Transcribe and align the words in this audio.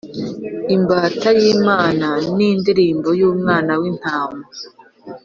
imbata 0.75 1.29
y’imana, 1.39 2.09
n’indirimbo 2.35 3.09
y’umwana 3.19 3.71
w’intama. 3.79 4.43